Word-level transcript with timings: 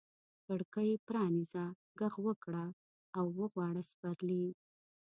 کړکۍ 0.45 0.91
پرانیزه، 1.07 1.65
ږغ 1.99 2.13
وکړه 2.25 2.65
را 3.15 3.21
وغواړه 3.37 3.81
سپرلي 3.89 4.47